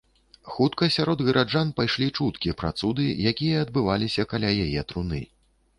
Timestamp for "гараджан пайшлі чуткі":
1.27-2.57